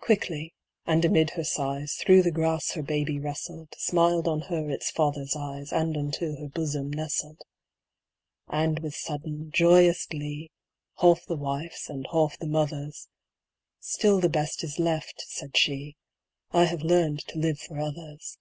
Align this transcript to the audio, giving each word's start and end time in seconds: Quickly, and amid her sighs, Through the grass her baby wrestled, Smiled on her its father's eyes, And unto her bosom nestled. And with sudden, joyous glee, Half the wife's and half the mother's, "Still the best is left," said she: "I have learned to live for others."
Quickly, 0.00 0.54
and 0.86 1.04
amid 1.04 1.30
her 1.38 1.44
sighs, 1.44 1.94
Through 1.94 2.22
the 2.24 2.32
grass 2.32 2.72
her 2.72 2.82
baby 2.82 3.20
wrestled, 3.20 3.76
Smiled 3.78 4.26
on 4.26 4.40
her 4.50 4.68
its 4.68 4.90
father's 4.90 5.36
eyes, 5.36 5.72
And 5.72 5.96
unto 5.96 6.38
her 6.40 6.48
bosom 6.48 6.90
nestled. 6.90 7.42
And 8.48 8.80
with 8.80 8.96
sudden, 8.96 9.52
joyous 9.52 10.04
glee, 10.06 10.50
Half 10.98 11.26
the 11.26 11.36
wife's 11.36 11.88
and 11.88 12.08
half 12.10 12.36
the 12.36 12.48
mother's, 12.48 13.06
"Still 13.78 14.18
the 14.18 14.28
best 14.28 14.64
is 14.64 14.80
left," 14.80 15.22
said 15.28 15.56
she: 15.56 15.94
"I 16.50 16.64
have 16.64 16.82
learned 16.82 17.20
to 17.28 17.38
live 17.38 17.60
for 17.60 17.78
others." 17.78 18.38